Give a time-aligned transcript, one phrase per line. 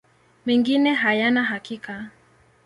[0.45, 2.09] Mengine hayana hakika.